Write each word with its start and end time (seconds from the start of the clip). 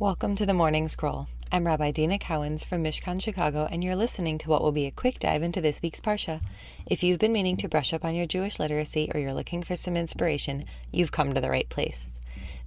Welcome 0.00 0.36
to 0.36 0.46
the 0.46 0.54
Morning 0.54 0.86
Scroll. 0.86 1.26
I'm 1.50 1.66
Rabbi 1.66 1.90
Deena 1.90 2.20
Cowans 2.20 2.62
from 2.62 2.84
Mishkan, 2.84 3.20
Chicago, 3.20 3.66
and 3.68 3.82
you're 3.82 3.96
listening 3.96 4.38
to 4.38 4.48
what 4.48 4.62
will 4.62 4.70
be 4.70 4.86
a 4.86 4.92
quick 4.92 5.18
dive 5.18 5.42
into 5.42 5.60
this 5.60 5.82
week's 5.82 6.00
Parsha. 6.00 6.40
If 6.86 7.02
you've 7.02 7.18
been 7.18 7.32
meaning 7.32 7.56
to 7.56 7.68
brush 7.68 7.92
up 7.92 8.04
on 8.04 8.14
your 8.14 8.24
Jewish 8.24 8.60
literacy 8.60 9.10
or 9.12 9.18
you're 9.18 9.34
looking 9.34 9.60
for 9.64 9.74
some 9.74 9.96
inspiration, 9.96 10.66
you've 10.92 11.10
come 11.10 11.34
to 11.34 11.40
the 11.40 11.50
right 11.50 11.68
place. 11.68 12.10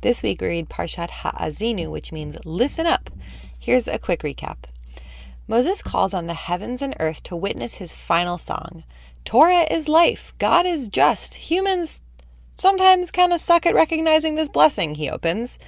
This 0.00 0.22
week 0.22 0.40
we 0.40 0.46
read 0.46 0.70
Parshat 0.70 1.10
Ha'azinu, 1.10 1.90
which 1.90 2.12
means 2.12 2.38
listen 2.46 2.86
up. 2.86 3.10
Here's 3.58 3.86
a 3.86 3.98
quick 3.98 4.22
recap. 4.22 4.64
Moses 5.46 5.82
calls 5.82 6.14
on 6.14 6.28
the 6.28 6.32
heavens 6.32 6.80
and 6.80 6.96
earth 6.98 7.22
to 7.24 7.36
witness 7.36 7.74
his 7.74 7.92
final 7.94 8.38
song. 8.38 8.84
Torah 9.26 9.70
is 9.70 9.86
life. 9.86 10.32
God 10.38 10.64
is 10.64 10.88
just. 10.88 11.34
Humans 11.34 12.00
sometimes 12.56 13.10
kind 13.10 13.34
of 13.34 13.40
suck 13.40 13.66
at 13.66 13.74
recognizing 13.74 14.34
this 14.34 14.48
blessing, 14.48 14.94
he 14.94 15.10
opens. 15.10 15.58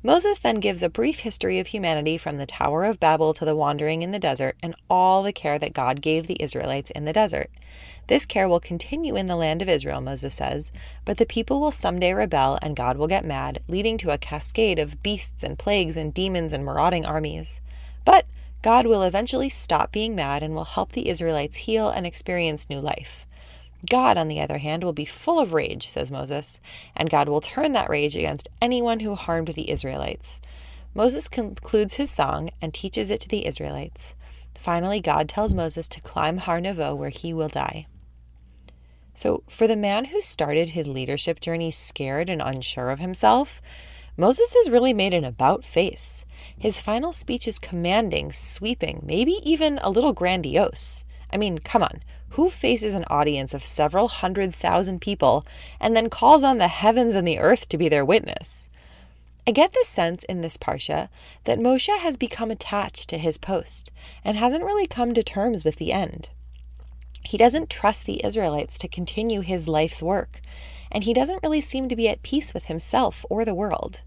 Moses 0.00 0.38
then 0.38 0.56
gives 0.56 0.84
a 0.84 0.88
brief 0.88 1.20
history 1.20 1.58
of 1.58 1.68
humanity 1.68 2.16
from 2.16 2.36
the 2.36 2.46
Tower 2.46 2.84
of 2.84 3.00
Babel 3.00 3.34
to 3.34 3.44
the 3.44 3.56
wandering 3.56 4.02
in 4.02 4.12
the 4.12 4.18
desert 4.20 4.56
and 4.62 4.76
all 4.88 5.24
the 5.24 5.32
care 5.32 5.58
that 5.58 5.72
God 5.72 6.00
gave 6.00 6.28
the 6.28 6.40
Israelites 6.40 6.92
in 6.92 7.04
the 7.04 7.12
desert. 7.12 7.50
This 8.06 8.24
care 8.24 8.48
will 8.48 8.60
continue 8.60 9.16
in 9.16 9.26
the 9.26 9.34
land 9.34 9.60
of 9.60 9.68
Israel, 9.68 10.00
Moses 10.00 10.36
says, 10.36 10.70
but 11.04 11.16
the 11.16 11.26
people 11.26 11.60
will 11.60 11.72
someday 11.72 12.14
rebel 12.14 12.60
and 12.62 12.76
God 12.76 12.96
will 12.96 13.08
get 13.08 13.24
mad, 13.24 13.60
leading 13.66 13.98
to 13.98 14.12
a 14.12 14.18
cascade 14.18 14.78
of 14.78 15.02
beasts 15.02 15.42
and 15.42 15.58
plagues 15.58 15.96
and 15.96 16.14
demons 16.14 16.52
and 16.52 16.64
marauding 16.64 17.04
armies. 17.04 17.60
But 18.04 18.24
God 18.62 18.86
will 18.86 19.02
eventually 19.02 19.48
stop 19.48 19.90
being 19.90 20.14
mad 20.14 20.44
and 20.44 20.54
will 20.54 20.64
help 20.64 20.92
the 20.92 21.08
Israelites 21.08 21.58
heal 21.58 21.90
and 21.90 22.06
experience 22.06 22.70
new 22.70 22.80
life. 22.80 23.26
God, 23.88 24.16
on 24.16 24.28
the 24.28 24.40
other 24.40 24.58
hand, 24.58 24.82
will 24.82 24.92
be 24.92 25.04
full 25.04 25.38
of 25.38 25.52
rage, 25.52 25.88
says 25.88 26.10
Moses, 26.10 26.60
and 26.96 27.10
God 27.10 27.28
will 27.28 27.40
turn 27.40 27.72
that 27.72 27.90
rage 27.90 28.16
against 28.16 28.48
anyone 28.60 29.00
who 29.00 29.14
harmed 29.14 29.48
the 29.48 29.70
Israelites. 29.70 30.40
Moses 30.94 31.28
concludes 31.28 31.94
his 31.94 32.10
song 32.10 32.50
and 32.60 32.74
teaches 32.74 33.10
it 33.10 33.20
to 33.20 33.28
the 33.28 33.46
Israelites. 33.46 34.14
Finally, 34.56 35.00
God 35.00 35.28
tells 35.28 35.54
Moses 35.54 35.86
to 35.88 36.00
climb 36.00 36.38
Har 36.38 36.60
Nevo, 36.60 36.96
where 36.96 37.10
he 37.10 37.32
will 37.32 37.48
die. 37.48 37.86
So, 39.14 39.42
for 39.48 39.66
the 39.66 39.76
man 39.76 40.06
who 40.06 40.20
started 40.20 40.70
his 40.70 40.88
leadership 40.88 41.40
journey 41.40 41.70
scared 41.70 42.28
and 42.28 42.42
unsure 42.42 42.90
of 42.90 42.98
himself, 42.98 43.62
Moses 44.16 44.54
has 44.54 44.70
really 44.70 44.92
made 44.92 45.14
an 45.14 45.24
about 45.24 45.64
face. 45.64 46.24
His 46.56 46.80
final 46.80 47.12
speech 47.12 47.46
is 47.46 47.60
commanding, 47.60 48.32
sweeping, 48.32 49.02
maybe 49.04 49.38
even 49.44 49.78
a 49.78 49.90
little 49.90 50.12
grandiose. 50.12 51.04
I 51.32 51.36
mean, 51.36 51.58
come 51.58 51.84
on, 51.84 52.02
who 52.30 52.50
faces 52.50 52.94
an 52.94 53.04
audience 53.04 53.54
of 53.54 53.64
several 53.64 54.08
hundred 54.08 54.54
thousand 54.54 55.00
people 55.00 55.46
and 55.80 55.96
then 55.96 56.10
calls 56.10 56.44
on 56.44 56.58
the 56.58 56.68
heavens 56.68 57.14
and 57.14 57.26
the 57.26 57.38
earth 57.38 57.68
to 57.68 57.78
be 57.78 57.88
their 57.88 58.04
witness? 58.04 58.68
I 59.46 59.50
get 59.50 59.72
the 59.72 59.84
sense 59.86 60.24
in 60.24 60.42
this 60.42 60.58
Parsha 60.58 61.08
that 61.44 61.58
Moshe 61.58 61.96
has 61.98 62.18
become 62.18 62.50
attached 62.50 63.08
to 63.08 63.18
his 63.18 63.38
post 63.38 63.90
and 64.22 64.36
hasn't 64.36 64.64
really 64.64 64.86
come 64.86 65.14
to 65.14 65.22
terms 65.22 65.64
with 65.64 65.76
the 65.76 65.90
end. 65.90 66.28
He 67.24 67.38
doesn't 67.38 67.70
trust 67.70 68.04
the 68.04 68.24
Israelites 68.24 68.78
to 68.78 68.88
continue 68.88 69.40
his 69.40 69.66
life's 69.66 70.02
work, 70.02 70.40
and 70.92 71.04
he 71.04 71.14
doesn't 71.14 71.42
really 71.42 71.60
seem 71.60 71.88
to 71.88 71.96
be 71.96 72.08
at 72.08 72.22
peace 72.22 72.52
with 72.52 72.66
himself 72.66 73.24
or 73.30 73.44
the 73.44 73.54
world. 73.54 74.00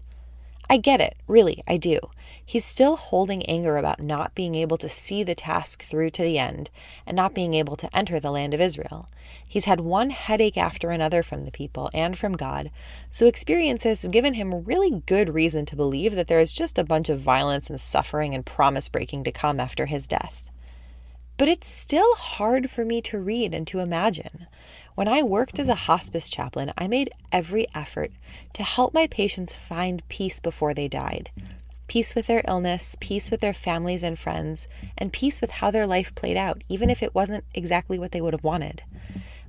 I 0.72 0.78
get 0.78 1.02
it, 1.02 1.18
really, 1.28 1.62
I 1.68 1.76
do. 1.76 1.98
He's 2.42 2.64
still 2.64 2.96
holding 2.96 3.44
anger 3.44 3.76
about 3.76 4.00
not 4.00 4.34
being 4.34 4.54
able 4.54 4.78
to 4.78 4.88
see 4.88 5.22
the 5.22 5.34
task 5.34 5.82
through 5.82 6.08
to 6.12 6.22
the 6.22 6.38
end 6.38 6.70
and 7.06 7.14
not 7.14 7.34
being 7.34 7.52
able 7.52 7.76
to 7.76 7.94
enter 7.94 8.18
the 8.18 8.30
land 8.30 8.54
of 8.54 8.60
Israel. 8.62 9.10
He's 9.46 9.66
had 9.66 9.82
one 9.82 10.08
headache 10.08 10.56
after 10.56 10.90
another 10.90 11.22
from 11.22 11.44
the 11.44 11.50
people 11.50 11.90
and 11.92 12.16
from 12.16 12.38
God, 12.38 12.70
so 13.10 13.26
experience 13.26 13.82
has 13.82 14.06
given 14.06 14.32
him 14.32 14.64
really 14.64 15.02
good 15.04 15.34
reason 15.34 15.66
to 15.66 15.76
believe 15.76 16.14
that 16.14 16.26
there 16.26 16.40
is 16.40 16.54
just 16.54 16.78
a 16.78 16.84
bunch 16.84 17.10
of 17.10 17.20
violence 17.20 17.68
and 17.68 17.78
suffering 17.78 18.34
and 18.34 18.46
promise 18.46 18.88
breaking 18.88 19.24
to 19.24 19.30
come 19.30 19.60
after 19.60 19.84
his 19.84 20.08
death. 20.08 20.42
But 21.36 21.50
it's 21.50 21.68
still 21.68 22.14
hard 22.14 22.70
for 22.70 22.86
me 22.86 23.02
to 23.02 23.18
read 23.18 23.52
and 23.52 23.66
to 23.66 23.80
imagine. 23.80 24.46
When 24.94 25.08
I 25.08 25.22
worked 25.22 25.58
as 25.58 25.68
a 25.68 25.74
hospice 25.74 26.28
chaplain, 26.28 26.72
I 26.76 26.86
made 26.86 27.10
every 27.30 27.66
effort 27.74 28.12
to 28.52 28.62
help 28.62 28.92
my 28.92 29.06
patients 29.06 29.54
find 29.54 30.06
peace 30.08 30.38
before 30.40 30.74
they 30.74 30.88
died 30.88 31.30
peace 31.92 32.14
with 32.14 32.26
their 32.26 32.42
illness, 32.48 32.96
peace 33.00 33.30
with 33.30 33.40
their 33.42 33.52
families 33.52 34.02
and 34.02 34.18
friends, 34.18 34.66
and 34.96 35.12
peace 35.12 35.42
with 35.42 35.50
how 35.50 35.70
their 35.70 35.86
life 35.86 36.14
played 36.14 36.38
out, 36.38 36.62
even 36.66 36.88
if 36.88 37.02
it 37.02 37.14
wasn't 37.14 37.44
exactly 37.52 37.98
what 37.98 38.12
they 38.12 38.20
would 38.22 38.32
have 38.32 38.42
wanted. 38.42 38.82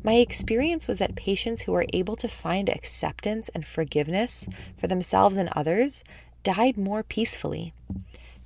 My 0.03 0.15
experience 0.15 0.85
was 0.85 0.97
that 0.97 1.15
patients 1.15 1.61
who 1.61 1.71
were 1.71 1.85
able 1.93 2.17
to 2.17 2.27
find 2.27 2.67
acceptance 2.67 3.49
and 3.55 3.65
forgiveness 3.65 4.49
for 4.77 4.87
themselves 4.87 5.37
and 5.37 5.47
others 5.53 6.03
died 6.43 6.75
more 6.75 7.01
peacefully. 7.01 7.73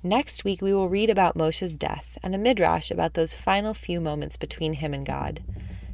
Next 0.00 0.44
week, 0.44 0.62
we 0.62 0.72
will 0.72 0.88
read 0.88 1.10
about 1.10 1.34
Moshe's 1.34 1.76
death 1.76 2.18
and 2.22 2.36
a 2.36 2.38
midrash 2.38 2.92
about 2.92 3.14
those 3.14 3.34
final 3.34 3.74
few 3.74 4.00
moments 4.00 4.36
between 4.36 4.74
him 4.74 4.94
and 4.94 5.04
God. 5.04 5.42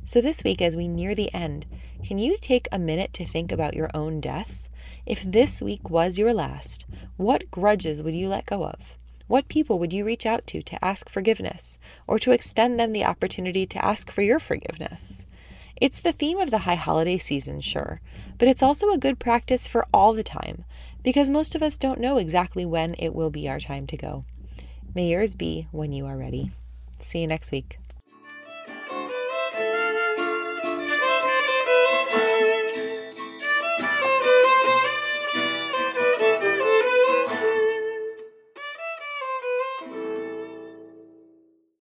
So, 0.06 0.20
this 0.20 0.44
week, 0.44 0.60
as 0.60 0.76
we 0.76 0.87
near 0.87 1.15
the 1.15 1.32
end, 1.32 1.65
can 2.04 2.19
you 2.19 2.37
take 2.37 2.69
a 2.70 2.78
minute 2.78 3.15
to 3.15 3.25
think 3.25 3.50
about 3.50 3.75
your 3.75 3.91
own 3.94 4.20
death? 4.20 4.69
If 5.06 5.22
this 5.22 5.62
week 5.62 5.88
was 5.88 6.19
your 6.19 6.34
last, 6.34 6.84
what 7.16 7.50
grudges 7.50 8.03
would 8.03 8.15
you 8.15 8.28
let 8.28 8.44
go 8.44 8.65
of? 8.65 8.94
What 9.28 9.48
people 9.48 9.78
would 9.78 9.94
you 9.94 10.04
reach 10.04 10.26
out 10.26 10.47
to 10.48 10.62
to 10.62 10.84
ask 10.84 11.09
forgiveness 11.09 11.78
or 12.06 12.19
to 12.19 12.32
extend 12.32 12.78
them 12.78 12.92
the 12.92 13.04
opportunity 13.04 13.65
to 13.66 13.82
ask 13.82 14.10
for 14.10 14.20
your 14.20 14.38
forgiveness? 14.38 15.25
It's 15.81 16.00
the 16.00 16.12
theme 16.12 16.38
of 16.38 16.50
the 16.50 16.59
high 16.59 16.75
holiday 16.75 17.16
season, 17.16 17.62
sure, 17.62 18.03
but 18.36 18.47
it's 18.47 18.62
also 18.62 18.91
a 18.91 18.98
good 18.98 19.19
practice 19.19 19.66
for 19.66 19.86
all 19.92 20.12
the 20.12 20.22
time 20.22 20.65
because 21.03 21.31
most 21.31 21.54
of 21.54 21.62
us 21.62 21.78
don't 21.78 22.00
know 22.00 22.19
exactly 22.19 22.66
when 22.66 22.94
it 22.98 23.15
will 23.15 23.31
be 23.31 23.48
our 23.48 23.59
time 23.59 23.86
to 23.86 23.97
go. 23.97 24.25
May 24.94 25.09
yours 25.09 25.34
be 25.34 25.66
when 25.72 25.92
you 25.92 26.04
are 26.04 26.19
ready. 26.19 26.53
See 27.00 27.21
you 27.21 27.26
next 27.26 27.50
week. 27.50 27.78